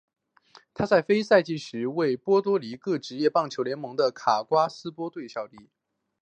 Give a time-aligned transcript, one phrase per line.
[0.73, 5.69] 他在非赛季时则为波多黎各职业棒球联盟的卡瓜斯队效力。